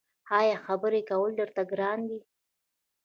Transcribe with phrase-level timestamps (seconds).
[0.39, 2.19] ایا خبرې کول درته ګران دي؟